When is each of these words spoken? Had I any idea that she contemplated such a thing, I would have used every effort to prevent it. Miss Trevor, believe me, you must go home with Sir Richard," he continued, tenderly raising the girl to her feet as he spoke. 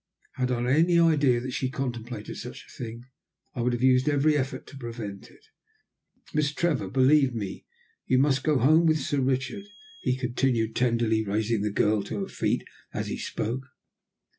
Had 0.33 0.49
I 0.51 0.71
any 0.73 0.97
idea 0.97 1.39
that 1.41 1.51
she 1.51 1.69
contemplated 1.69 2.35
such 2.35 2.65
a 2.67 2.71
thing, 2.71 3.03
I 3.53 3.61
would 3.61 3.73
have 3.73 3.83
used 3.83 4.09
every 4.09 4.35
effort 4.35 4.65
to 4.65 4.75
prevent 4.77 5.29
it. 5.29 5.45
Miss 6.33 6.51
Trevor, 6.55 6.89
believe 6.89 7.35
me, 7.35 7.67
you 8.07 8.17
must 8.17 8.43
go 8.43 8.57
home 8.57 8.87
with 8.87 8.97
Sir 8.97 9.21
Richard," 9.21 9.65
he 10.01 10.17
continued, 10.17 10.75
tenderly 10.75 11.23
raising 11.23 11.61
the 11.61 11.69
girl 11.69 12.01
to 12.05 12.21
her 12.21 12.27
feet 12.29 12.63
as 12.91 13.09
he 13.09 13.17
spoke. 13.19 13.67